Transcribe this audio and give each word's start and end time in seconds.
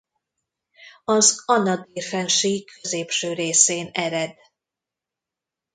Az 1.03 1.43
Anadir-fennsík 1.45 2.69
középső 2.81 3.33
részén 3.33 3.87
ered. 3.93 4.35